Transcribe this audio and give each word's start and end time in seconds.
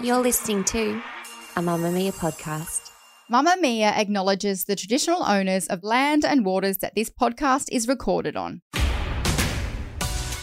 You're 0.00 0.20
listening 0.22 0.64
to 0.64 1.02
a 1.56 1.60
Mamamia 1.60 2.14
podcast. 2.14 2.90
Mamamia 3.30 3.92
acknowledges 3.94 4.64
the 4.64 4.74
traditional 4.74 5.22
owners 5.22 5.66
of 5.66 5.84
land 5.84 6.24
and 6.24 6.46
waters 6.46 6.78
that 6.78 6.94
this 6.94 7.10
podcast 7.10 7.68
is 7.70 7.86
recorded 7.86 8.36
on. 8.36 8.62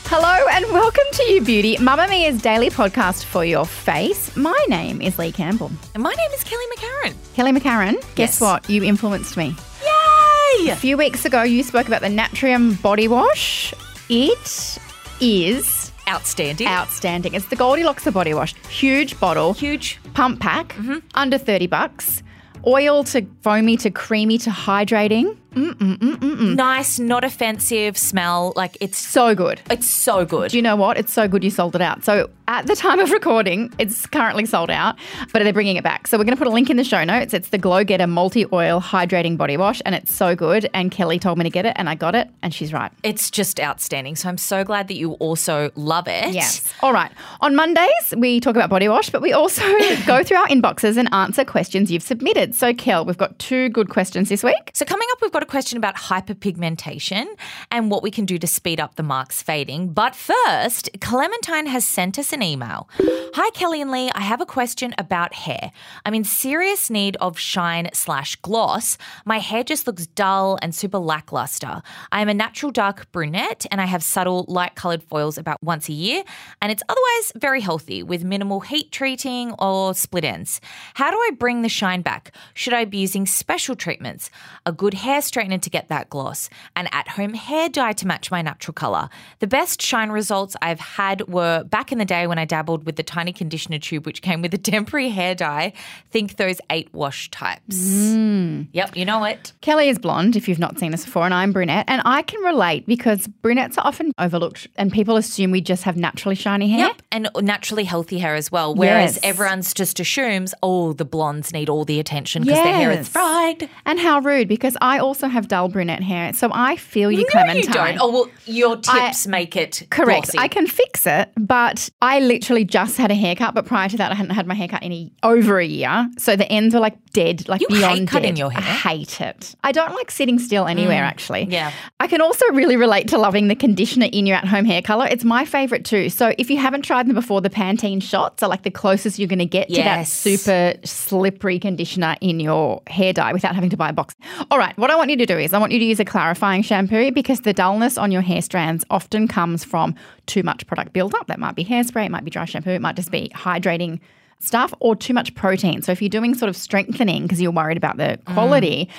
Hello 0.06 0.46
and 0.52 0.66
welcome 0.72 1.04
to 1.14 1.24
You 1.24 1.42
Beauty, 1.42 1.78
Mamamia's 1.78 2.44
daily 2.44 2.70
podcast 2.70 3.24
for 3.24 3.44
your 3.44 3.66
face. 3.66 4.36
My 4.38 4.66
name 4.70 5.02
is 5.02 5.18
Leigh 5.18 5.32
Campbell. 5.32 5.72
And 5.96 6.04
my 6.04 6.14
name 6.14 6.32
is 6.36 6.44
Kelly 6.44 6.66
McCarren. 6.76 7.16
Kelly 7.34 7.54
McCarren, 7.54 7.96
guess 8.14 8.40
Yes. 8.40 8.42
what? 8.42 8.70
You 8.70 8.84
influenced 8.84 9.36
me. 9.36 9.56
Yay! 9.84 10.70
A 10.70 10.76
few 10.76 10.96
weeks 10.96 11.26
ago, 11.26 11.42
you 11.42 11.64
spoke 11.64 11.88
about 11.88 12.02
the 12.02 12.08
Naturium 12.08 12.80
body 12.84 13.08
wash. 13.08 13.74
It 14.10 14.78
is 15.20 15.81
Outstanding. 16.08 16.68
outstanding. 16.68 17.34
It's 17.34 17.46
the 17.46 17.56
Goldilocks 17.56 18.06
of 18.08 18.14
body 18.14 18.34
wash. 18.34 18.56
Huge 18.70 19.20
bottle, 19.20 19.54
Huge. 19.54 20.00
pump 20.14 20.40
pack, 20.40 20.70
mm-hmm. 20.70 20.98
under 21.16 21.38
30 21.38 21.68
bucks. 21.68 22.24
Oil 22.66 23.04
to 23.06 23.26
foamy 23.42 23.78
to 23.78 23.90
creamy 23.90 24.38
to 24.40 24.50
hydrating. 24.50 25.38
Nice, 25.54 27.00
not 27.00 27.24
offensive 27.24 27.98
smell. 27.98 28.54
Like 28.56 28.78
it's 28.82 28.98
So 28.98 29.36
good. 29.36 29.62
it's 29.70 29.88
so 29.88 30.26
good. 30.26 30.52
Do 30.52 30.58
you 30.58 30.64
know 30.64 30.76
what? 30.76 30.98
It's 30.98 31.14
so 31.14 31.28
good 31.28 31.44
you 31.44 31.50
sold 31.50 31.76
it 31.76 31.82
out. 31.82 32.04
So 32.04 32.30
at 32.48 32.68
the 32.68 32.76
time 32.76 33.00
of 33.00 33.12
recording, 33.12 33.72
it's 33.78 34.06
currently 34.06 34.46
sold 34.46 34.70
out, 34.70 34.98
but 35.32 35.44
they're 35.44 35.54
bringing 35.54 35.78
it 35.78 35.84
back. 35.84 36.08
So 36.08 36.18
we're 36.18 36.26
going 36.26 36.36
to 36.36 36.38
put 36.38 36.48
a 36.48 36.52
link 36.52 36.70
in 36.70 36.78
the 36.78 36.84
show 36.84 37.04
notes. 37.04 37.34
It's 37.34 37.50
the 37.50 37.58
Glow 37.58 37.84
Getter 37.84 38.08
Multi 38.08 38.46
Oil 38.52 38.82
Hydrating 38.82 39.38
Body 39.38 39.56
Wash, 39.58 39.82
and 39.86 39.96
it's 39.96 40.14
so 40.14 40.36
good. 40.36 40.70
And 40.74 40.92
Kelly 40.92 41.18
told 41.20 41.38
me 41.38 41.44
to 41.46 41.50
get 41.50 41.66
it, 41.66 41.74
and 41.78 41.88
I 41.88 41.96
got 41.96 42.14
it, 42.16 42.30
and 42.42 42.54
she's 42.54 42.74
right. 42.74 42.92
it's 43.04 43.32
just 43.32 43.60
outstanding. 43.60 44.16
So 44.18 44.28
I'm 44.28 44.38
so 44.38 44.64
glad 44.66 44.88
that 44.90 44.96
you 44.96 45.14
also 45.14 45.72
love 45.76 46.08
it. 46.08 46.34
Yes. 46.34 46.74
All 46.82 46.92
right. 46.94 47.12
On 47.40 47.56
Mondays, 47.56 47.88
we 48.18 48.40
talk 48.42 48.56
about 48.56 48.70
body 48.70 48.90
wash, 48.90 49.10
but 49.10 49.22
we 49.22 49.32
also 49.32 49.62
go 50.06 50.22
through 50.24 50.38
our 50.38 50.48
inboxes 50.48 50.98
and 50.98 51.08
answer 51.14 51.46
questions 51.46 51.90
you've 51.92 52.04
submitted. 52.04 52.54
So, 52.54 52.74
Kel, 52.74 53.06
we've 53.06 53.18
got 53.18 53.38
two 53.40 53.70
good 53.70 53.90
questions 53.90 54.28
this 54.30 54.44
week. 54.44 54.72
So 54.74 54.86
coming 54.86 55.08
up, 55.14 55.22
we've 55.22 55.32
got 55.32 55.41
a 55.44 55.46
question 55.46 55.78
about 55.78 55.96
hyperpigmentation 55.96 57.26
and 57.70 57.90
what 57.92 58.04
we 58.04 58.12
can 58.12 58.26
do 58.26 58.38
to 58.38 58.48
speed 58.48 58.80
up 58.80 58.96
the 58.96 59.04
marks 59.04 59.42
fading. 59.42 59.94
But 59.94 60.16
first, 60.16 60.90
Clementine 61.00 61.68
has 61.68 61.86
sent 61.86 62.20
us 62.20 62.34
an 62.34 62.44
email. 62.44 62.90
Hi, 63.00 63.50
Kelly 63.52 63.82
and 63.82 63.92
Leigh. 63.92 64.12
I 64.14 64.22
have 64.22 64.42
a 64.42 64.46
question 64.46 64.94
about 64.98 65.34
hair. 65.34 65.72
I'm 66.06 66.14
in 66.14 66.24
serious 66.24 66.90
need 66.90 67.18
of 67.18 67.40
shine 67.40 67.90
slash 67.94 68.36
gloss. 68.38 68.98
My 69.26 69.40
hair 69.40 69.64
just 69.64 69.88
looks 69.88 70.08
dull 70.08 70.60
and 70.62 70.76
super 70.76 70.98
lackluster. 70.98 71.82
I 72.12 72.22
am 72.22 72.30
a 72.30 72.34
natural 72.34 72.72
dark 72.72 73.12
brunette 73.12 73.66
and 73.72 73.82
I 73.82 73.86
have 73.86 74.04
subtle 74.04 74.46
light 74.48 74.76
colored 74.76 75.04
foils 75.04 75.38
about 75.38 75.58
once 75.64 75.90
a 75.90 75.94
year, 75.94 76.24
and 76.62 76.72
it's 76.72 76.84
otherwise 76.90 77.32
very 77.36 77.62
healthy 77.62 78.04
with 78.04 78.24
minimal 78.24 78.60
heat 78.60 78.92
treating 78.92 79.54
or 79.60 79.94
split 79.94 80.26
ends. 80.26 80.62
How 80.96 81.10
do 81.10 81.18
I 81.18 81.32
bring 81.38 81.62
the 81.62 81.70
shine 81.70 82.02
back? 82.02 82.34
Should 82.54 82.74
I 82.74 82.86
be 82.86 82.98
using 82.98 83.26
special 83.26 83.76
treatments? 83.76 84.30
A 84.66 84.72
good 84.72 84.94
hair 84.94 85.22
straightener 85.32 85.62
to 85.62 85.70
get 85.70 85.88
that 85.90 86.10
gloss, 86.10 86.50
an 86.76 86.88
at 86.92 87.08
home 87.08 87.34
hair 87.34 87.70
dye 87.70 87.94
to 87.94 88.08
match 88.08 88.32
my 88.32 88.42
natural 88.42 88.74
color. 88.74 89.10
The 89.40 89.48
best 89.48 89.82
shine 89.82 90.10
results 90.10 90.56
I've 90.62 90.80
had 90.80 91.28
were 91.28 91.64
back 91.64 91.92
in 91.92 91.98
the 91.98 92.06
day 92.06 92.28
when 92.28 92.38
I 92.38 92.46
dabbled 92.46 92.86
with 92.86 92.96
the 92.96 93.04
tiny 93.04 93.34
conditioner 93.34 93.80
tube, 93.80 94.06
which 94.06 94.22
came 94.22 94.42
with 94.42 94.54
a 94.54 94.58
temporary 94.72 95.10
hair 95.10 95.36
dye. 95.36 95.74
Think 96.10 96.38
those 96.38 96.60
eight 96.70 96.94
wash 96.94 97.30
types. 97.32 97.78
Hmm. 97.78 98.64
Yep, 98.74 98.96
you 98.96 99.06
know 99.06 99.24
it. 99.24 99.54
Kelly 99.62 99.90
is 99.90 100.00
blonde, 100.00 100.36
if 100.36 100.48
you've 100.48 100.60
not 100.60 100.80
seen 100.80 100.94
us 100.94 101.06
before, 101.06 101.26
and 101.26 101.34
I'm 101.34 101.52
brunette. 101.52 101.86
And 101.88 102.02
I 102.06 102.22
can 102.22 102.42
relate 102.42 102.86
because 102.86 103.28
brunettes 103.28 103.78
are 103.78 103.86
often 103.86 104.12
overlooked, 104.18 104.68
and 104.76 104.92
people 104.92 105.18
assume 105.18 105.52
we 105.52 105.62
just 105.62 105.84
have 105.84 105.98
naturally 105.98 106.36
shiny 106.36 106.70
hair. 106.70 106.88
Yep, 106.88 107.01
and 107.12 107.30
naturally 107.42 107.84
healthy 107.84 108.18
hair 108.20 108.36
as 108.36 108.52
well. 108.52 108.74
Whereas 108.76 109.16
Yes. 109.16 109.20
everyone's 109.24 109.74
just 109.74 110.00
assumes, 110.00 110.54
oh, 110.64 110.94
the 110.94 111.06
blondes 111.06 111.52
need 111.54 111.70
all 111.70 111.86
the 111.86 112.00
attention 112.00 112.44
because 112.44 112.60
their 112.64 112.74
hair 112.74 112.92
is 112.92 112.98
Yes. 113.00 113.08
fried. 113.10 113.70
And 113.86 114.00
how 114.00 114.20
rude, 114.20 114.48
because 114.48 114.78
I 114.82 115.00
also 115.00 115.28
have 115.28 115.48
dull 115.48 115.68
brunette 115.70 116.04
hair. 116.04 116.34
So 116.34 116.50
I 116.54 116.76
feel 116.76 117.12
you, 117.12 117.20
No, 117.20 117.24
Clementine. 117.32 117.58
you 117.64 117.70
don't. 117.70 117.98
Oh 118.00 118.12
well, 118.12 118.30
your 118.46 118.78
tips 118.78 119.28
make 119.28 119.56
it 119.56 119.84
Correct. 119.90 120.26
glossy. 120.28 120.38
I 120.40 120.48
can 120.48 120.68
fix 120.68 121.06
it, 121.06 121.30
but 121.38 121.90
I 122.02 122.20
literally 122.20 122.64
just 122.66 122.98
had 122.98 123.12
a 123.12 123.16
haircut. 123.16 123.54
But 123.54 123.66
prior 123.66 123.90
to 123.90 123.98
that, 123.98 124.12
I 124.12 124.16
hadn't 124.16 124.34
had 124.36 124.48
my 124.48 124.56
haircut 124.56 124.84
in 124.84 124.92
a, 124.92 125.12
over 125.24 125.60
a 125.60 125.66
year. 125.66 126.10
So 126.18 126.36
the 126.36 126.50
ends 126.52 126.74
were 126.74 126.80
like 126.82 126.98
dead, 127.14 127.48
like 127.50 127.62
You 127.62 127.68
beyond 127.68 128.00
hate 128.00 128.08
cutting 128.08 128.34
dead. 128.36 128.40
your 128.40 128.52
hair? 128.52 128.62
I 128.62 128.96
hate 128.96 129.20
it. 129.22 129.56
I 129.64 129.72
don't 129.72 129.94
like 129.96 130.12
sitting 130.12 130.40
still 130.40 130.66
anywhere, 130.68 131.04
mm, 131.04 131.08
actually. 131.08 131.48
yeah. 131.50 131.72
I 132.00 132.08
can 132.08 132.22
also 132.22 132.46
really 132.54 132.78
relate 132.78 133.08
to 133.10 133.18
loving 133.18 133.48
the 133.48 133.56
conditioner 133.56 134.08
in 134.12 134.26
your 134.26 134.38
at 134.38 134.48
home 134.48 134.66
hair 134.66 134.82
color. 134.82 135.08
It's 135.10 135.24
my 135.26 135.46
favorite 135.46 135.84
too. 135.86 136.10
So 136.10 136.34
if 136.38 136.50
you 136.50 136.58
haven't 136.58 136.84
tried 136.84 137.01
them 137.06 137.16
before, 137.16 137.42
the 137.42 137.50
Pantene 137.50 138.02
shots 138.02 138.44
are 138.44 138.50
like 138.50 138.64
the 138.64 138.72
closest 138.72 139.20
you're 139.20 139.28
going 139.28 139.40
to 139.40 139.46
get 139.46 139.70
to 139.70 139.76
that 139.76 140.08
super 140.08 140.74
slippery 140.84 141.60
conditioner 141.60 142.16
in 142.22 142.40
your 142.40 142.82
hair 142.88 143.14
dye 143.14 143.34
without 143.34 143.56
having 143.56 143.70
to 143.70 143.78
buy 143.78 143.90
a 143.90 143.94
box. 143.94 144.16
All 144.50 144.58
right, 144.58 144.78
what 144.78 144.90
I 144.92 144.96
want 144.96 145.10
you 145.10 145.18
to 145.18 145.26
do 145.26 145.38
is 145.38 145.54
I 145.54 145.60
want 145.60 145.72
you 145.72 145.80
to 145.80 145.86
use 145.86 146.00
a 146.00 146.06
clarifying 146.06 146.62
shampoo 146.62 147.12
because 147.12 147.42
the 147.42 147.54
dullness 147.54 147.98
on 147.98 148.12
your 148.12 148.22
hair 148.22 148.42
strands 148.42 148.86
often 148.90 149.28
comes 149.28 149.64
from 149.64 149.96
too 150.26 150.44
much 150.44 150.66
product 150.68 150.94
buildup. 150.94 151.28
That 151.28 151.40
might 151.40 151.56
be 151.56 151.66
hairspray, 151.66 152.06
it 152.06 152.12
might 152.12 152.26
be 152.26 152.32
dry 152.32 152.46
shampoo, 152.46 152.72
it 152.72 152.82
might 152.82 152.96
just 152.96 153.12
be 153.12 153.30
hydrating 153.34 154.00
stuff 154.44 154.74
or 154.80 154.96
too 154.96 155.14
much 155.14 155.34
protein. 155.36 155.82
So 155.82 155.92
if 155.92 156.02
you're 156.02 156.10
doing 156.10 156.34
sort 156.36 156.50
of 156.50 156.56
strengthening 156.58 157.24
because 157.24 157.42
you're 157.42 157.52
worried 157.52 157.78
about 157.78 157.98
the 157.98 158.20
quality, 158.26 158.90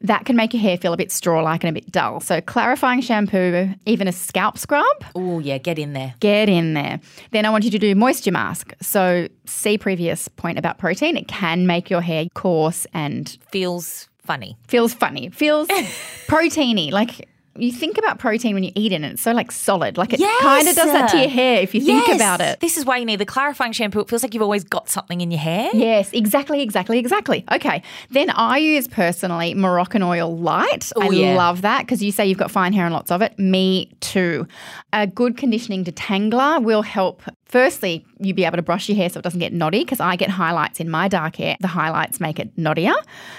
that 0.00 0.24
can 0.24 0.36
make 0.36 0.52
your 0.52 0.60
hair 0.62 0.76
feel 0.76 0.92
a 0.92 0.96
bit 0.96 1.12
straw-like 1.12 1.62
and 1.64 1.70
a 1.70 1.72
bit 1.80 1.90
dull. 1.92 2.20
So 2.20 2.40
clarifying 2.40 3.00
shampoo, 3.00 3.72
even 3.86 4.08
a 4.08 4.12
scalp 4.12 4.58
scrub, 4.58 4.84
Oh 5.14 5.38
yeah, 5.38 5.58
get 5.58 5.78
in 5.78 5.92
there. 5.92 6.14
get 6.20 6.48
in 6.48 6.74
there. 6.74 7.00
Then 7.30 7.44
I 7.46 7.50
want 7.50 7.64
you 7.64 7.70
to 7.70 7.78
do 7.78 7.94
moisture 7.94 8.32
mask. 8.32 8.72
So 8.80 9.28
see 9.46 9.78
previous 9.78 10.28
point 10.28 10.58
about 10.58 10.78
protein, 10.78 11.16
it 11.16 11.28
can 11.28 11.66
make 11.66 11.90
your 11.90 12.00
hair 12.00 12.26
coarse 12.34 12.86
and 12.94 13.36
Feels 13.50 14.08
funny. 14.24 14.56
feels 14.68 14.94
funny. 14.94 15.28
Feels 15.30 15.68
proteiny. 16.26 16.90
Like 16.92 17.28
you 17.56 17.70
think 17.70 17.98
about 17.98 18.18
protein 18.18 18.54
when 18.54 18.64
you 18.64 18.72
eat 18.74 18.92
it 18.92 18.96
and 18.96 19.04
it's 19.04 19.22
so 19.22 19.32
like 19.32 19.52
solid. 19.52 19.98
Like 19.98 20.12
it 20.14 20.20
kind 20.40 20.66
of 20.66 20.74
does 20.74 20.86
that 20.92 21.10
to 21.10 21.18
your 21.18 21.28
hair 21.28 21.60
if 21.60 21.74
you 21.74 21.80
think 21.82 22.08
about 22.08 22.40
it. 22.40 22.60
This 22.60 22.76
is 22.78 22.84
why 22.86 22.96
you 22.96 23.04
need 23.04 23.16
the 23.16 23.26
clarifying 23.26 23.72
shampoo. 23.72 24.00
It 24.00 24.08
feels 24.08 24.22
like 24.22 24.32
you've 24.32 24.42
always 24.42 24.64
got 24.64 24.88
something 24.88 25.20
in 25.20 25.30
your 25.30 25.40
hair. 25.40 25.68
Yes, 25.74 26.10
exactly, 26.12 26.62
exactly, 26.62 26.98
exactly. 26.98 27.44
Okay. 27.52 27.82
Then 28.10 28.30
I 28.30 28.56
use 28.58 28.88
personally 28.88 29.54
Moroccanoil 29.54 30.40
light. 30.40 30.90
I 30.98 31.08
Oh, 31.08 31.10
yeah. 31.10 31.36
love 31.36 31.60
that 31.62 31.80
because 31.80 32.02
you 32.02 32.10
say 32.12 32.26
you've 32.26 32.38
got 32.38 32.50
fine 32.50 32.72
hair 32.72 32.86
and 32.86 32.94
lots 32.94 33.10
of 33.10 33.20
it. 33.22 33.38
Me 33.38 33.90
too. 34.00 34.46
A 34.94 35.06
good 35.06 35.36
conditioning 35.36 35.84
detangler 35.84 36.62
will 36.62 36.82
help. 36.82 37.22
Firstly, 37.44 38.06
you'd 38.18 38.36
be 38.36 38.44
able 38.46 38.56
to 38.56 38.62
brush 38.62 38.88
your 38.88 38.96
hair 38.96 39.10
so 39.10 39.18
it 39.18 39.22
doesn't 39.24 39.40
get 39.40 39.52
knotty 39.52 39.80
because 39.84 40.00
I 40.00 40.16
get 40.16 40.30
highlights 40.30 40.80
in 40.80 40.88
my 40.88 41.06
dark 41.08 41.36
hair. 41.36 41.56
The 41.60 41.68
highlights 41.68 42.18
make 42.18 42.38
it 42.38 42.56
knottier. 42.56 42.94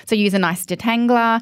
So 0.06 0.13
use 0.13 0.35
a 0.35 0.40
nice 0.40 0.66
detangler. 0.68 1.41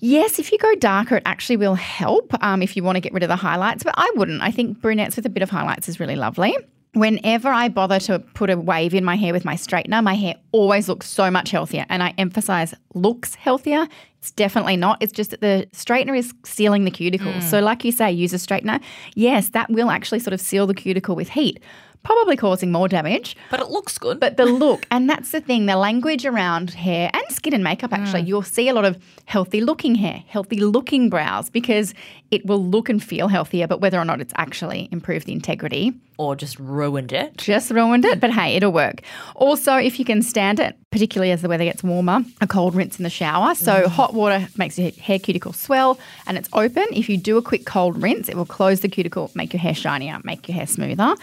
Yes, 0.00 0.38
if 0.38 0.52
you 0.52 0.58
go 0.58 0.74
darker, 0.76 1.16
it 1.16 1.22
actually 1.26 1.56
will 1.56 1.74
help 1.74 2.32
um, 2.42 2.62
if 2.62 2.76
you 2.76 2.84
want 2.84 2.96
to 2.96 3.00
get 3.00 3.12
rid 3.12 3.22
of 3.22 3.28
the 3.28 3.36
highlights, 3.36 3.82
but 3.82 3.94
I 3.96 4.10
wouldn't. 4.14 4.42
I 4.42 4.50
think 4.50 4.80
brunettes 4.80 5.16
with 5.16 5.26
a 5.26 5.30
bit 5.30 5.42
of 5.42 5.50
highlights 5.50 5.88
is 5.88 5.98
really 5.98 6.16
lovely. 6.16 6.56
Whenever 6.94 7.48
I 7.48 7.68
bother 7.68 7.98
to 8.00 8.18
put 8.18 8.48
a 8.48 8.56
wave 8.56 8.94
in 8.94 9.04
my 9.04 9.16
hair 9.16 9.32
with 9.32 9.44
my 9.44 9.54
straightener, 9.54 10.02
my 10.02 10.14
hair 10.14 10.36
always 10.52 10.88
looks 10.88 11.08
so 11.08 11.30
much 11.30 11.50
healthier. 11.50 11.84
And 11.88 12.02
I 12.02 12.14
emphasize 12.16 12.74
looks 12.94 13.34
healthier. 13.34 13.86
It's 14.18 14.30
definitely 14.30 14.76
not. 14.76 14.98
It's 15.00 15.12
just 15.12 15.30
that 15.30 15.40
the 15.40 15.68
straightener 15.72 16.16
is 16.16 16.32
sealing 16.44 16.84
the 16.84 16.90
cuticle. 16.90 17.40
So, 17.42 17.60
like 17.60 17.84
you 17.84 17.92
say, 17.92 18.10
use 18.10 18.32
a 18.32 18.36
straightener. 18.36 18.80
Yes, 19.14 19.50
that 19.50 19.68
will 19.68 19.90
actually 19.90 20.20
sort 20.20 20.32
of 20.32 20.40
seal 20.40 20.66
the 20.66 20.74
cuticle 20.74 21.14
with 21.14 21.28
heat. 21.28 21.62
Probably 22.08 22.36
causing 22.36 22.72
more 22.72 22.88
damage. 22.88 23.36
But 23.50 23.60
it 23.60 23.68
looks 23.68 23.98
good. 23.98 24.18
But 24.18 24.38
the 24.38 24.46
look, 24.46 24.86
and 24.90 25.10
that's 25.10 25.30
the 25.30 25.42
thing, 25.42 25.66
the 25.66 25.76
language 25.76 26.24
around 26.24 26.70
hair 26.70 27.10
and 27.12 27.24
skin 27.28 27.52
and 27.52 27.62
makeup, 27.62 27.92
actually, 27.92 28.22
mm. 28.22 28.28
you'll 28.28 28.42
see 28.42 28.66
a 28.70 28.72
lot 28.72 28.86
of 28.86 28.96
healthy 29.26 29.60
looking 29.60 29.94
hair, 29.94 30.24
healthy 30.26 30.58
looking 30.58 31.10
brows, 31.10 31.50
because 31.50 31.92
it 32.30 32.46
will 32.46 32.64
look 32.64 32.88
and 32.88 33.04
feel 33.04 33.28
healthier, 33.28 33.66
but 33.66 33.82
whether 33.82 33.98
or 33.98 34.06
not 34.06 34.22
it's 34.22 34.32
actually 34.36 34.88
improved 34.90 35.26
the 35.26 35.32
integrity, 35.34 35.92
or 36.18 36.34
just 36.34 36.58
ruined 36.58 37.12
it. 37.12 37.36
just 37.36 37.70
ruined 37.70 38.04
it. 38.04 38.18
But 38.20 38.32
hey, 38.32 38.56
it'll 38.56 38.72
work. 38.72 39.02
Also, 39.36 39.76
if 39.76 40.00
you 40.00 40.04
can 40.04 40.20
stand 40.20 40.58
it, 40.58 40.76
particularly 40.90 41.30
as 41.30 41.42
the 41.42 41.48
weather 41.48 41.64
gets 41.64 41.84
warmer, 41.84 42.24
a 42.40 42.46
cold 42.46 42.74
rinse 42.74 42.98
in 42.98 43.04
the 43.04 43.10
shower. 43.10 43.54
So, 43.54 43.82
mm. 43.82 43.86
hot 43.86 44.14
water 44.14 44.48
makes 44.56 44.78
your 44.78 44.90
hair 44.90 45.20
cuticle 45.20 45.52
swell 45.52 45.98
and 46.26 46.36
it's 46.36 46.48
open. 46.52 46.86
If 46.92 47.08
you 47.08 47.18
do 47.18 47.36
a 47.36 47.42
quick 47.42 47.66
cold 47.66 48.02
rinse, 48.02 48.28
it 48.28 48.36
will 48.36 48.46
close 48.46 48.80
the 48.80 48.88
cuticle, 48.88 49.30
make 49.34 49.52
your 49.52 49.60
hair 49.60 49.74
shinier, 49.74 50.20
make 50.24 50.48
your 50.48 50.56
hair 50.56 50.66
smoother. 50.66 51.14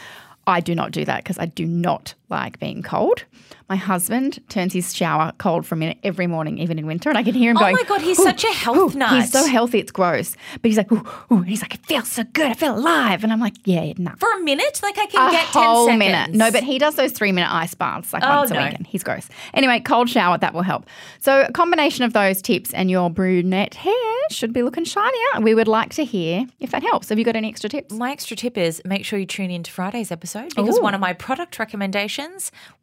I 0.48 0.60
do 0.60 0.76
not 0.76 0.92
do 0.92 1.06
that 1.06 1.24
because 1.24 1.40
I 1.40 1.46
do 1.46 1.66
not 1.66 2.14
like 2.30 2.60
being 2.60 2.82
cold. 2.84 3.24
My 3.68 3.76
husband 3.76 4.40
turns 4.48 4.74
his 4.74 4.94
shower 4.96 5.32
cold 5.40 5.66
for 5.66 5.74
a 5.74 5.78
minute 5.78 5.98
every 6.04 6.28
morning, 6.28 6.60
even 6.60 6.78
in 6.78 6.86
winter, 6.86 7.10
and 7.10 7.18
I 7.18 7.24
can 7.24 7.34
hear 7.34 7.50
him 7.50 7.58
Oh 7.58 7.62
going. 7.62 7.76
Oh 7.76 7.82
my 7.82 7.88
God, 7.90 8.02
he's 8.02 8.22
such 8.22 8.44
a 8.44 8.48
health 8.54 8.94
nut. 8.96 9.12
He's 9.14 9.32
so 9.32 9.46
healthy, 9.48 9.80
it's 9.80 9.92
gross. 9.92 10.36
But 10.62 10.70
he's 10.70 10.78
like, 10.78 10.92
ooh, 10.92 11.04
ooh. 11.32 11.42
He's 11.42 11.62
like, 11.64 11.74
it 11.74 11.84
feels 11.86 12.08
so 12.12 12.24
good. 12.26 12.46
I 12.46 12.54
feel 12.54 12.78
alive. 12.78 13.24
And 13.24 13.34
I'm 13.34 13.40
like, 13.40 13.56
yeah, 13.66 13.92
no. 13.98 14.12
For 14.18 14.32
a 14.34 14.40
minute? 14.42 14.80
Like 14.84 15.00
I 15.00 15.08
can 15.08 15.30
A 15.30 15.32
get 15.32 15.46
10 15.48 15.64
whole 15.64 15.86
seconds. 15.88 16.00
minute. 16.00 16.32
No, 16.32 16.52
but 16.52 16.64
he 16.64 16.78
does 16.78 16.94
those 16.96 17.12
three 17.12 17.32
minute 17.32 17.52
ice 17.52 17.74
baths 17.74 18.14
like 18.14 18.22
Oh, 18.24 18.38
once 18.40 18.52
a 18.52 18.54
no. 18.54 18.64
week, 18.66 18.76
and 18.76 18.86
he's 18.86 19.04
gross. 19.04 19.28
Anyway, 19.56 19.80
cold 19.80 20.10
shower 20.10 20.38
that 20.38 20.54
will 20.54 20.62
help. 20.62 20.86
So 21.20 21.42
a 21.48 21.52
combination 21.52 22.04
of 22.04 22.14
those 22.14 22.42
tips 22.44 22.72
and 22.74 22.92
your 22.92 23.10
brunette 23.10 23.74
hair 23.74 23.94
should 24.30 24.54
be 24.54 24.62
looking 24.62 24.84
shinier. 24.86 25.42
We 25.42 25.56
would 25.56 25.68
like 25.68 25.92
to 25.96 26.06
hear 26.06 26.46
if 26.60 26.70
that 26.72 26.84
helps. 26.84 27.10
Have 27.10 27.18
you 27.18 27.26
got 27.26 27.36
any 27.36 27.50
extra 27.50 27.70
tips? 27.70 27.94
My 27.96 28.12
extra 28.12 28.38
tip 28.38 28.58
is 28.60 28.80
make 28.86 29.06
sure 29.06 29.18
you 29.18 29.26
tune 29.26 29.50
in 29.50 29.64
to 29.64 29.72
Friday's 29.72 30.12
episode 30.12 30.50
because 30.56 30.78
Ooh. 30.78 30.82
one 30.84 30.94
of 30.94 31.02
my 31.02 31.14
product 31.14 31.58
recommendations 31.58 32.15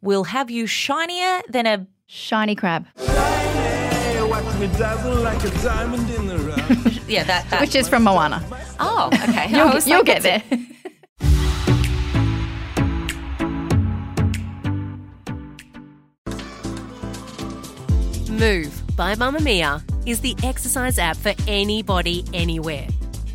will 0.01 0.25
have 0.25 0.49
you 0.51 0.67
shinier 0.67 1.41
than 1.49 1.65
a. 1.65 1.87
Shiny 2.05 2.53
crab, 2.53 2.85
Hey, 2.97 4.21
watch 4.21 4.43
me 4.59 4.67
dazzle 4.77 5.15
like 5.15 5.43
a 5.43 5.49
diamond 5.63 6.07
in 6.11 6.27
the 6.27 6.37
rough. 6.37 7.09
Yeah, 7.09 7.23
that. 7.23 7.49
that 7.49 7.61
which 7.61 7.73
is 7.73 7.89
from 7.89 8.03
Moana. 8.03 8.43
oh, 8.79 9.09
okay. 9.27 9.49
You'll, 9.49 9.73
was 9.73 9.87
you'll 9.87 9.99
like, 9.99 10.21
get 10.21 10.21
there. 10.21 10.43
Move 18.29 18.83
by 18.95 19.15
Mamamia 19.15 19.81
is 20.07 20.19
the 20.21 20.35
exercise 20.43 20.99
app 20.99 21.17
for 21.17 21.33
anybody, 21.47 22.25
anywhere. 22.33 22.87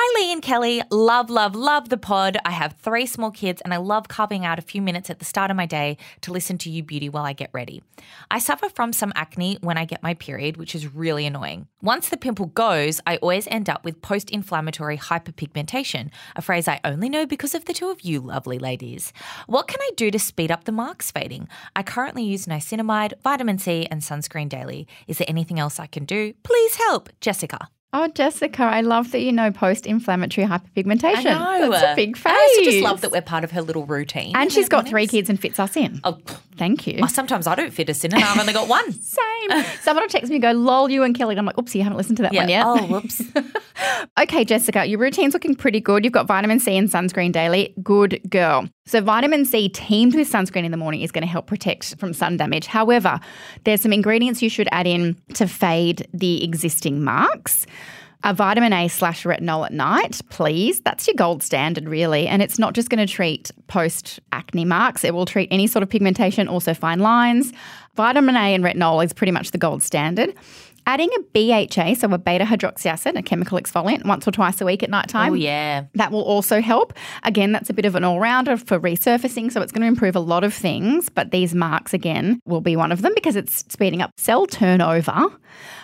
Hi, 0.00 0.20
Leigh 0.20 0.32
and 0.32 0.42
Kelly. 0.42 0.80
Love, 0.92 1.28
love, 1.28 1.56
love 1.56 1.88
the 1.88 1.96
pod. 1.96 2.36
I 2.44 2.52
have 2.52 2.74
three 2.74 3.04
small 3.04 3.32
kids 3.32 3.60
and 3.62 3.74
I 3.74 3.78
love 3.78 4.06
carving 4.06 4.44
out 4.44 4.60
a 4.60 4.62
few 4.62 4.80
minutes 4.80 5.10
at 5.10 5.18
the 5.18 5.24
start 5.24 5.50
of 5.50 5.56
my 5.56 5.66
day 5.66 5.96
to 6.20 6.30
listen 6.30 6.56
to 6.58 6.70
you 6.70 6.84
beauty 6.84 7.08
while 7.08 7.24
I 7.24 7.32
get 7.32 7.50
ready. 7.52 7.82
I 8.30 8.38
suffer 8.38 8.68
from 8.68 8.92
some 8.92 9.12
acne 9.16 9.58
when 9.60 9.76
I 9.76 9.86
get 9.86 10.04
my 10.04 10.14
period, 10.14 10.56
which 10.56 10.76
is 10.76 10.94
really 10.94 11.26
annoying. 11.26 11.66
Once 11.82 12.10
the 12.10 12.16
pimple 12.16 12.46
goes, 12.46 13.00
I 13.08 13.16
always 13.16 13.48
end 13.48 13.68
up 13.68 13.84
with 13.84 14.00
post 14.00 14.30
inflammatory 14.30 14.98
hyperpigmentation, 14.98 16.10
a 16.36 16.42
phrase 16.42 16.68
I 16.68 16.78
only 16.84 17.08
know 17.08 17.26
because 17.26 17.56
of 17.56 17.64
the 17.64 17.72
two 17.72 17.88
of 17.88 18.02
you 18.02 18.20
lovely 18.20 18.60
ladies. 18.60 19.12
What 19.48 19.66
can 19.66 19.80
I 19.80 19.90
do 19.96 20.12
to 20.12 20.18
speed 20.20 20.52
up 20.52 20.62
the 20.62 20.70
marks 20.70 21.10
fading? 21.10 21.48
I 21.74 21.82
currently 21.82 22.22
use 22.22 22.46
niacinamide, 22.46 23.14
vitamin 23.24 23.58
C, 23.58 23.88
and 23.90 24.00
sunscreen 24.00 24.48
daily. 24.48 24.86
Is 25.08 25.18
there 25.18 25.28
anything 25.28 25.58
else 25.58 25.80
I 25.80 25.86
can 25.86 26.04
do? 26.04 26.34
Please 26.44 26.76
help, 26.76 27.08
Jessica. 27.20 27.68
Oh, 27.92 28.06
Jessica, 28.08 28.64
I 28.64 28.82
love 28.82 29.12
that 29.12 29.20
you 29.20 29.32
know 29.32 29.50
post 29.50 29.86
inflammatory 29.86 30.46
hyperpigmentation. 30.46 31.34
I 31.34 31.58
know. 31.58 31.70
That's 31.70 31.92
a 31.92 31.96
big 31.96 32.18
phase. 32.18 32.32
I 32.34 32.60
just 32.62 32.82
love 32.82 33.00
that 33.00 33.10
we're 33.10 33.22
part 33.22 33.44
of 33.44 33.52
her 33.52 33.62
little 33.62 33.86
routine. 33.86 34.36
And 34.36 34.52
she's 34.52 34.68
got 34.68 34.86
three 34.86 35.06
kids 35.06 35.30
and 35.30 35.40
fits 35.40 35.58
us 35.58 35.74
in. 35.74 36.00
Oh, 36.04 36.18
Thank 36.58 36.86
you. 36.86 37.06
sometimes 37.08 37.46
I 37.46 37.54
don't 37.54 37.72
fit 37.72 37.88
a 37.88 38.06
in, 38.06 38.14
and 38.14 38.22
I've 38.24 38.38
only 38.38 38.52
got 38.52 38.68
one. 38.68 38.92
Same. 39.00 39.64
Someone 39.80 40.04
will 40.04 40.08
text 40.08 40.28
me 40.28 40.36
and 40.36 40.42
go, 40.42 40.52
lol, 40.52 40.90
you 40.90 41.04
and 41.04 41.16
Kelly. 41.16 41.32
And 41.34 41.38
I'm 41.38 41.46
like, 41.46 41.58
oops, 41.58 41.74
you 41.74 41.82
haven't 41.82 41.96
listened 41.96 42.16
to 42.18 42.24
that 42.24 42.34
one 42.34 42.48
yet. 42.48 42.64
Oh, 42.66 42.86
whoops. 42.86 43.22
Okay, 44.18 44.44
Jessica, 44.44 44.84
your 44.84 44.98
routine's 44.98 45.34
looking 45.34 45.54
pretty 45.54 45.80
good. 45.80 46.04
You've 46.04 46.12
got 46.12 46.26
vitamin 46.26 46.58
C 46.60 46.76
and 46.76 46.88
sunscreen 46.90 47.32
daily. 47.32 47.72
Good 47.82 48.20
girl. 48.28 48.68
So, 48.86 49.00
vitamin 49.00 49.44
C 49.44 49.68
teamed 49.68 50.14
with 50.14 50.30
sunscreen 50.30 50.64
in 50.64 50.70
the 50.70 50.76
morning 50.76 51.02
is 51.02 51.12
going 51.12 51.22
to 51.22 51.28
help 51.28 51.46
protect 51.46 51.96
from 51.98 52.12
sun 52.12 52.36
damage. 52.36 52.66
However, 52.66 53.20
there's 53.64 53.80
some 53.80 53.92
ingredients 53.92 54.42
you 54.42 54.50
should 54.50 54.68
add 54.72 54.86
in 54.86 55.16
to 55.34 55.46
fade 55.46 56.08
the 56.12 56.42
existing 56.42 57.04
marks. 57.04 57.66
A 58.24 58.34
vitamin 58.34 58.72
A 58.72 58.88
slash 58.88 59.24
retinol 59.24 59.64
at 59.64 59.72
night, 59.72 60.20
please. 60.28 60.80
That's 60.80 61.06
your 61.06 61.14
gold 61.14 61.42
standard, 61.42 61.88
really. 61.88 62.26
And 62.26 62.42
it's 62.42 62.58
not 62.58 62.74
just 62.74 62.90
going 62.90 63.04
to 63.06 63.12
treat 63.12 63.52
post 63.68 64.18
acne 64.32 64.64
marks, 64.64 65.04
it 65.04 65.14
will 65.14 65.26
treat 65.26 65.48
any 65.52 65.66
sort 65.66 65.82
of 65.82 65.88
pigmentation, 65.88 66.48
also 66.48 66.74
fine 66.74 66.98
lines. 66.98 67.52
Vitamin 67.94 68.36
A 68.36 68.54
and 68.54 68.64
retinol 68.64 69.04
is 69.04 69.12
pretty 69.12 69.32
much 69.32 69.52
the 69.52 69.58
gold 69.58 69.82
standard. 69.82 70.34
Adding 70.86 71.10
a 71.18 71.66
BHA, 71.66 71.94
so 71.96 72.10
a 72.12 72.16
beta 72.16 72.46
hydroxy 72.46 72.86
acid, 72.86 73.14
a 73.14 73.22
chemical 73.22 73.58
exfoliant, 73.58 74.06
once 74.06 74.26
or 74.26 74.30
twice 74.30 74.58
a 74.62 74.64
week 74.64 74.82
at 74.82 74.88
night 74.88 75.08
time. 75.08 75.32
Oh, 75.32 75.34
yeah. 75.34 75.84
That 75.94 76.10
will 76.10 76.22
also 76.22 76.62
help. 76.62 76.94
Again, 77.24 77.52
that's 77.52 77.68
a 77.68 77.74
bit 77.74 77.84
of 77.84 77.94
an 77.94 78.04
all 78.04 78.18
rounder 78.18 78.56
for 78.56 78.80
resurfacing, 78.80 79.52
so 79.52 79.60
it's 79.60 79.70
going 79.70 79.82
to 79.82 79.86
improve 79.86 80.16
a 80.16 80.20
lot 80.20 80.44
of 80.44 80.54
things. 80.54 81.10
But 81.10 81.30
these 81.30 81.54
marks, 81.54 81.92
again, 81.92 82.40
will 82.46 82.62
be 82.62 82.74
one 82.74 82.90
of 82.90 83.02
them 83.02 83.12
because 83.14 83.36
it's 83.36 83.66
speeding 83.68 84.00
up 84.00 84.12
cell 84.16 84.46
turnover 84.46 85.26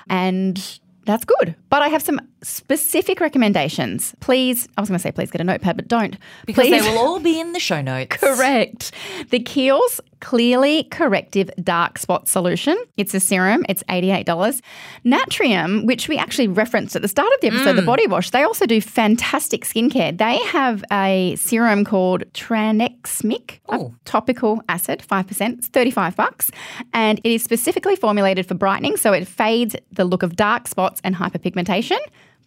and 0.08 0.80
that's 1.04 1.24
good. 1.24 1.54
But 1.70 1.82
I 1.82 1.88
have 1.88 2.02
some 2.02 2.20
specific 2.44 3.20
recommendations. 3.20 4.14
Please, 4.20 4.68
I 4.76 4.80
was 4.80 4.88
going 4.88 4.98
to 4.98 5.02
say, 5.02 5.12
please 5.12 5.30
get 5.30 5.40
a 5.40 5.44
notepad, 5.44 5.76
but 5.76 5.88
don't. 5.88 6.16
Because 6.46 6.66
please. 6.66 6.82
they 6.82 6.90
will 6.90 6.98
all 6.98 7.20
be 7.20 7.40
in 7.40 7.52
the 7.52 7.60
show 7.60 7.80
notes. 7.82 8.16
Correct. 8.16 8.92
The 9.30 9.40
Kiehl's 9.40 10.00
Clearly 10.24 10.84
Corrective 10.84 11.50
Dark 11.62 11.98
Spot 11.98 12.26
Solution. 12.26 12.82
It's 12.96 13.12
a 13.12 13.20
serum. 13.20 13.62
It's 13.68 13.82
$88. 13.90 14.62
Naturium, 15.04 15.84
which 15.84 16.08
we 16.08 16.16
actually 16.16 16.48
referenced 16.48 16.96
at 16.96 17.02
the 17.02 17.08
start 17.08 17.30
of 17.34 17.40
the 17.42 17.48
episode, 17.48 17.74
the 17.74 17.82
mm. 17.82 17.86
body 17.86 18.06
wash, 18.06 18.30
they 18.30 18.42
also 18.42 18.64
do 18.64 18.80
fantastic 18.80 19.66
skincare. 19.66 20.16
They 20.16 20.38
have 20.46 20.82
a 20.90 21.36
serum 21.36 21.84
called 21.84 22.24
Tranexamic, 22.32 23.58
a 23.68 23.90
topical 24.06 24.62
acid, 24.70 25.04
5%. 25.06 25.58
It's 25.58 25.68
35 25.68 26.16
bucks. 26.16 26.50
And 26.94 27.20
it 27.22 27.30
is 27.30 27.42
specifically 27.44 27.94
formulated 27.94 28.46
for 28.46 28.54
brightening, 28.54 28.96
so 28.96 29.12
it 29.12 29.28
fades 29.28 29.76
the 29.92 30.06
look 30.06 30.22
of 30.22 30.36
dark 30.36 30.68
spots 30.68 31.02
and 31.04 31.14
hyperpigmentation. 31.14 31.98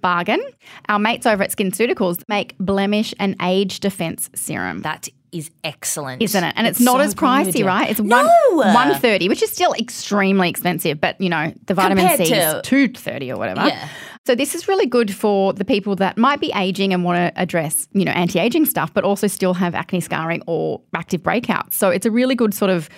Bargain. 0.01 0.41
Our 0.89 0.99
mates 0.99 1.25
over 1.25 1.44
at 1.44 1.51
SkinCeuticals 1.51 2.23
make 2.27 2.55
blemish 2.59 3.13
and 3.19 3.35
age 3.41 3.79
defense 3.79 4.29
serum 4.35 4.81
That 4.81 5.07
is 5.31 5.51
excellent. 5.63 6.21
isn't 6.21 6.42
it? 6.44 6.54
And 6.57 6.66
it's, 6.68 6.80
not 6.80 6.95
so 6.95 6.99
as 7.01 7.13
pricey, 7.16 7.54
good. 7.57 7.66
right? 7.66 7.89
It's 7.89 7.99
No! 7.99 8.25
one 8.54 8.73
one 8.73 8.95
thirty, 8.99 9.27
which 9.27 9.44
is 9.44 9.51
still 9.51 9.73
extremely 9.73 10.49
expensive. 10.49 11.01
But 11.01 11.19
you 11.19 11.30
know, 11.30 11.54
the 11.66 11.73
vitamin 11.73 12.07
Compared 12.07 12.27
C 12.27 12.33
to- 12.33 12.57
is 12.57 12.61
two 12.63 12.87
thirty 12.89 13.31
or 13.31 13.37
whatever. 13.37 13.68
Yeah. 13.68 13.89
So 14.25 14.35
this 14.35 14.56
is 14.56 14.68
really 14.68 14.85
good 14.85 15.13
for 15.13 15.54
the 15.54 15.63
people 15.63 15.95
that 15.97 16.18
might 16.18 16.42
be 16.42 16.51
aging 16.54 16.94
and 16.94 17.04
want 17.06 17.18
to 17.33 17.39
address, 17.42 17.87
you 17.94 18.04
know, 18.04 18.11
anti-aging 18.11 18.66
stuff, 18.66 18.94
but 18.94 19.06
also 19.06 19.25
still 19.27 19.54
have 19.54 19.73
acne 19.73 20.01
scarring 20.01 20.44
or 20.47 20.81
active 20.94 21.23
breakouts. 21.23 21.73
So 21.75 21.89
it's 21.89 22.06
a 22.06 22.11
really 22.11 22.35
good 22.35 22.54
sort 22.54 22.69
of 22.69 22.89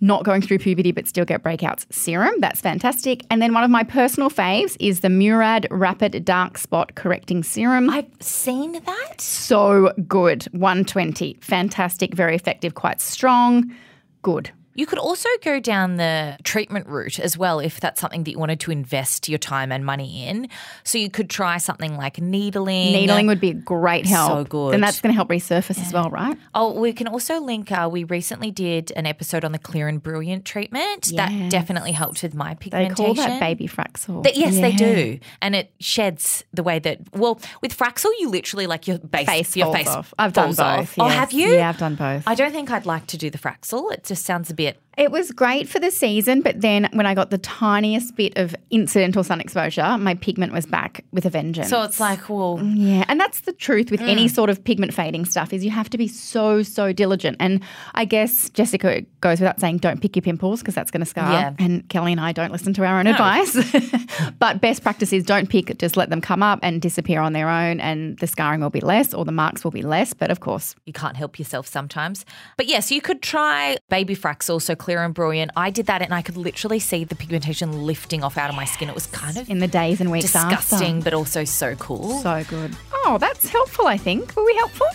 not 0.00 0.24
going 0.24 0.42
through 0.42 0.58
puberty 0.58 0.92
but 0.92 1.06
still 1.08 1.24
get 1.24 1.42
breakouts 1.42 1.86
serum. 1.92 2.34
That's 2.40 2.60
fantastic. 2.60 3.24
And 3.30 3.40
then 3.42 3.52
one 3.54 3.64
of 3.64 3.70
my 3.70 3.82
personal 3.84 4.30
faves 4.30 4.76
is 4.80 5.00
the 5.00 5.10
Murad 5.10 5.66
Rapid 5.70 6.24
Dark 6.24 6.58
Spot 6.58 6.94
Correcting 6.94 7.42
Serum. 7.42 7.90
I've 7.90 8.06
seen 8.20 8.72
that. 8.72 9.20
so 9.20 9.92
good. 10.06 10.44
120. 10.52 11.38
Fantastic, 11.40 12.14
very 12.14 12.34
effective, 12.34 12.74
quite 12.74 13.00
strong. 13.00 13.74
Good. 14.22 14.50
You 14.78 14.86
could 14.86 15.00
also 15.00 15.28
go 15.42 15.58
down 15.58 15.96
the 15.96 16.36
treatment 16.44 16.86
route 16.86 17.18
as 17.18 17.36
well 17.36 17.58
if 17.58 17.80
that's 17.80 18.00
something 18.00 18.22
that 18.22 18.30
you 18.30 18.38
wanted 18.38 18.60
to 18.60 18.70
invest 18.70 19.28
your 19.28 19.38
time 19.40 19.72
and 19.72 19.84
money 19.84 20.24
in. 20.28 20.48
So 20.84 20.98
you 20.98 21.10
could 21.10 21.28
try 21.28 21.58
something 21.58 21.96
like 21.96 22.20
needling. 22.20 22.92
Needling 22.92 23.26
would 23.26 23.40
be 23.40 23.50
a 23.50 23.54
great 23.54 24.06
help. 24.06 24.30
So 24.30 24.44
good. 24.44 24.74
Then 24.74 24.80
that's 24.80 25.00
going 25.00 25.12
to 25.12 25.16
help 25.16 25.30
resurface 25.30 25.84
as 25.84 25.92
well, 25.92 26.10
right? 26.10 26.38
Oh, 26.54 26.78
we 26.78 26.92
can 26.92 27.08
also 27.08 27.40
link. 27.40 27.72
Uh, 27.72 27.88
we 27.90 28.04
recently 28.04 28.52
did 28.52 28.92
an 28.94 29.04
episode 29.04 29.44
on 29.44 29.50
the 29.50 29.58
Clear 29.58 29.88
and 29.88 30.00
Brilliant 30.00 30.44
treatment. 30.44 31.10
That 31.16 31.50
definitely 31.50 31.90
helped 31.90 32.22
with 32.22 32.36
my 32.36 32.54
pigmentation. 32.54 32.94
They 32.94 33.04
call 33.04 33.14
that 33.14 33.40
baby 33.40 33.66
Fraxel. 33.66 34.22
Th- 34.22 34.36
yes, 34.36 34.54
they 34.54 34.70
do, 34.76 35.18
and 35.42 35.56
it 35.56 35.72
sheds 35.80 36.44
the 36.52 36.62
way 36.62 36.78
that. 36.78 37.00
Well, 37.14 37.40
with 37.62 37.76
Fraxel, 37.76 38.10
you 38.20 38.28
literally 38.30 38.68
like 38.68 38.86
your 38.86 38.98
base, 38.98 39.26
Face 39.26 39.56
your 39.56 39.74
face 39.74 39.88
off. 39.88 40.14
I've 40.20 40.32
done 40.34 40.50
both. 40.50 40.60
off. 40.60 40.94
Oh, 41.00 41.08
have 41.08 41.32
you? 41.32 41.48
Yeah, 41.48 41.68
I've 41.70 41.78
done 41.78 41.96
both. 41.96 42.22
I 42.28 42.36
don't 42.36 42.52
think 42.52 42.70
I'd 42.70 42.86
like 42.86 43.08
to 43.08 43.16
do 43.16 43.28
the 43.28 43.38
Fraxel. 43.38 43.92
It 43.92 44.04
just 44.04 44.24
sounds 44.24 44.50
a 44.50 44.54
bit. 44.54 44.67
It 44.68 44.78
was 45.10 45.30
great 45.30 45.68
for 45.68 45.78
the 45.78 45.90
season, 45.90 46.42
but 46.42 46.60
then 46.60 46.88
when 46.92 47.06
I 47.06 47.14
got 47.14 47.30
the 47.30 47.38
tiniest 47.38 48.16
bit 48.16 48.36
of 48.36 48.54
incidental 48.70 49.22
sun 49.22 49.40
exposure, 49.40 49.96
my 49.98 50.14
pigment 50.14 50.52
was 50.52 50.66
back 50.66 51.04
with 51.12 51.24
a 51.24 51.30
vengeance. 51.30 51.68
So 51.70 51.82
it's 51.82 52.00
like, 52.00 52.28
well, 52.28 52.60
Yeah, 52.62 53.04
and 53.08 53.20
that's 53.20 53.40
the 53.42 53.52
truth 53.52 53.90
with 53.90 54.00
Mm. 54.00 54.08
any 54.08 54.28
sort 54.28 54.50
of 54.50 54.62
pigment 54.64 54.92
fading 54.92 55.24
stuff 55.24 55.52
is 55.52 55.64
you 55.64 55.70
have 55.70 55.88
to 55.90 55.98
be 55.98 56.08
so 56.08 56.62
so 56.62 56.92
diligent. 56.92 57.36
And 57.40 57.60
I 57.94 58.04
guess 58.04 58.50
Jessica 58.50 59.02
goes 59.20 59.40
without 59.40 59.60
saying, 59.60 59.78
don't 59.78 60.00
pick 60.00 60.16
your 60.16 60.22
pimples 60.22 60.60
because 60.60 60.74
that's 60.74 60.90
going 60.90 61.00
to 61.00 61.06
scar. 61.06 61.30
Yeah. 61.32 61.52
And 61.58 61.88
Kelly 61.88 62.12
and 62.12 62.20
I 62.20 62.32
don't 62.32 62.52
listen 62.52 62.72
to 62.74 62.84
our 62.84 62.98
own 62.98 63.06
advice. 63.06 63.56
but 64.38 64.60
best 64.60 64.82
practice 64.82 65.12
is 65.12 65.24
don't 65.24 65.48
pick, 65.48 65.78
just 65.78 65.96
let 65.96 66.10
them 66.10 66.20
come 66.20 66.42
up 66.42 66.58
and 66.62 66.82
disappear 66.82 67.20
on 67.20 67.32
their 67.32 67.48
own, 67.48 67.80
and 67.80 68.18
the 68.18 68.26
scarring 68.26 68.60
will 68.60 68.70
be 68.70 68.80
less 68.80 69.14
or 69.14 69.24
the 69.24 69.32
marks 69.32 69.64
will 69.64 69.70
be 69.70 69.82
less. 69.82 70.12
But 70.14 70.30
of 70.30 70.40
course, 70.40 70.74
you 70.86 70.92
can't 70.92 71.16
help 71.16 71.38
yourself 71.38 71.66
sometimes. 71.66 72.24
But 72.56 72.66
yes, 72.66 72.90
you 72.90 73.00
could 73.00 73.22
try 73.22 73.76
Baby 73.88 74.16
Fraxel, 74.16 74.60
so 74.60 74.74
clear 74.88 75.04
and 75.04 75.12
brilliant. 75.12 75.50
I 75.54 75.68
did 75.68 75.84
that, 75.84 76.00
and 76.00 76.14
I 76.14 76.22
could 76.22 76.38
literally 76.38 76.78
see 76.78 77.04
the 77.04 77.14
pigmentation 77.14 77.84
lifting 77.84 78.24
off 78.24 78.38
out 78.38 78.48
of 78.48 78.56
my 78.56 78.64
skin. 78.64 78.88
It 78.88 78.94
was 78.94 79.04
kind 79.08 79.36
of 79.36 79.50
in 79.50 79.58
the 79.58 79.68
days 79.68 80.00
and 80.00 80.10
weeks 80.10 80.32
disgusting, 80.32 80.96
after. 80.96 81.04
but 81.04 81.12
also 81.12 81.44
so 81.44 81.74
cool. 81.74 82.20
So 82.20 82.42
good. 82.48 82.74
Oh, 83.04 83.18
that's 83.20 83.46
helpful. 83.50 83.86
I 83.86 83.98
think. 83.98 84.34
Were 84.34 84.46
we 84.46 84.56
helpful? 84.56 84.86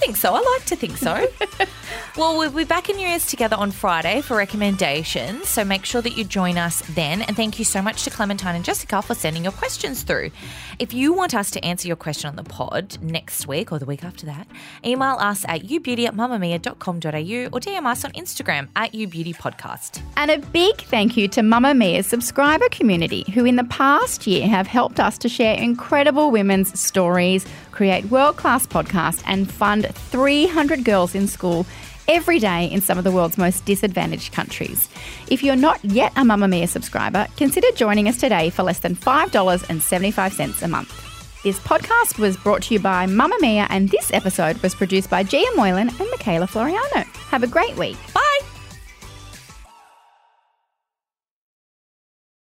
I, 0.00 0.02
I 0.02 0.06
think 0.06 0.16
so. 0.16 0.34
I 0.34 0.40
like 0.40 0.64
to 0.66 0.76
think 0.76 0.96
so. 0.96 1.28
well, 2.16 2.38
we'll 2.38 2.50
be 2.50 2.64
back 2.64 2.88
in 2.88 2.98
your 2.98 3.10
ears 3.10 3.26
together 3.26 3.56
on 3.56 3.70
Friday 3.70 4.22
for 4.22 4.36
recommendations. 4.36 5.48
So 5.48 5.64
make 5.64 5.84
sure 5.84 6.00
that 6.00 6.16
you 6.16 6.24
join 6.24 6.56
us 6.56 6.82
then. 6.94 7.22
And 7.22 7.36
thank 7.36 7.58
you 7.58 7.64
so 7.64 7.82
much 7.82 8.04
to 8.04 8.10
Clementine 8.10 8.56
and 8.56 8.64
Jessica 8.64 9.02
for 9.02 9.14
sending 9.14 9.42
your 9.42 9.52
questions 9.52 10.02
through. 10.02 10.30
If 10.78 10.94
you 10.94 11.12
want 11.12 11.34
us 11.34 11.50
to 11.50 11.64
answer 11.64 11.86
your 11.86 11.96
question 11.96 12.28
on 12.28 12.36
the 12.36 12.44
pod 12.44 12.96
next 13.02 13.46
week 13.46 13.72
or 13.72 13.78
the 13.78 13.84
week 13.84 14.02
after 14.02 14.24
that, 14.26 14.46
email 14.84 15.16
us 15.18 15.44
at 15.46 15.64
youbeauty 15.64 16.06
at 16.06 16.14
mamamia.com.au 16.14 17.56
or 17.56 17.60
DM 17.60 17.84
us 17.84 18.04
on 18.04 18.12
Instagram 18.12 18.68
at 18.76 18.92
youbeautypodcast. 18.92 20.00
And 20.16 20.30
a 20.30 20.38
big 20.38 20.76
thank 20.80 21.18
you 21.18 21.28
to 21.28 21.42
Mamamia's 21.42 22.06
subscriber 22.06 22.68
community, 22.70 23.24
who 23.34 23.44
in 23.44 23.56
the 23.56 23.64
past 23.64 24.26
year 24.26 24.48
have 24.48 24.66
helped 24.66 24.98
us 24.98 25.18
to 25.18 25.28
share 25.28 25.56
incredible 25.56 26.30
women's 26.30 26.78
stories, 26.80 27.44
create 27.80 28.04
world 28.10 28.36
class 28.36 28.66
podcasts, 28.66 29.22
and 29.24 29.50
fund 29.50 29.86
300 29.94 30.84
girls 30.84 31.14
in 31.14 31.26
school 31.26 31.64
every 32.08 32.38
day 32.38 32.66
in 32.66 32.82
some 32.82 32.98
of 32.98 33.04
the 33.04 33.10
world's 33.10 33.38
most 33.38 33.64
disadvantaged 33.64 34.34
countries. 34.34 34.86
If 35.30 35.42
you're 35.42 35.56
not 35.56 35.82
yet 35.82 36.12
a 36.12 36.20
Mamamia 36.20 36.68
subscriber, 36.68 37.26
consider 37.38 37.68
joining 37.72 38.06
us 38.06 38.18
today 38.18 38.50
for 38.50 38.64
less 38.64 38.80
than 38.80 38.94
$5.75 38.96 40.62
a 40.62 40.68
month. 40.68 41.42
This 41.42 41.58
podcast 41.60 42.18
was 42.18 42.36
brought 42.36 42.64
to 42.64 42.74
you 42.74 42.80
by 42.80 43.06
Mamamia, 43.06 43.66
and 43.70 43.88
this 43.88 44.12
episode 44.12 44.58
was 44.58 44.74
produced 44.74 45.08
by 45.08 45.22
Gia 45.22 45.42
Moylan 45.56 45.88
and 45.88 46.10
Michaela 46.10 46.48
Floriano. 46.48 47.04
Have 47.30 47.44
a 47.44 47.46
great 47.46 47.74
week. 47.78 47.96